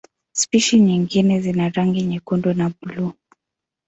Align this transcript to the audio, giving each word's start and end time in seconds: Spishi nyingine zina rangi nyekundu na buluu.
Spishi 0.31 0.79
nyingine 0.79 1.39
zina 1.39 1.69
rangi 1.69 2.01
nyekundu 2.01 2.53
na 2.53 2.69
buluu. 2.69 3.11